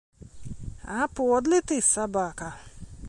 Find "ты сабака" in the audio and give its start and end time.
1.73-2.49